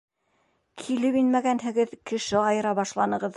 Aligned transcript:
Килеп 0.83 1.17
инмәгәнһегеҙ, 1.19 1.93
кеше 2.13 2.41
айыра 2.47 2.73
башланығыҙ. 2.81 3.29